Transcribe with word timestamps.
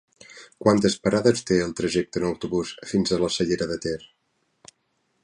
Quantes 0.63 0.95
parades 1.07 1.43
té 1.49 1.57
el 1.65 1.75
trajecte 1.81 2.21
en 2.21 2.25
autobús 2.31 2.73
fins 2.93 3.13
a 3.13 3.21
la 3.25 3.31
Cellera 3.37 3.69
de 3.73 3.81
Ter? 3.85 3.97